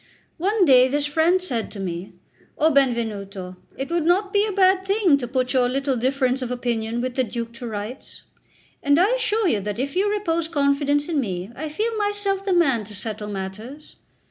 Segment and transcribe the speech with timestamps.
[0.39, 2.13] One day this friend said to me:
[2.57, 6.49] "O Benvenuto, it would not be a bad thing to put your little difference of
[6.49, 8.23] opinion with the Duke to rights;
[8.81, 12.53] and I assure you that if you repose confidence in me, I feel myself the
[12.53, 13.97] man to settle matters.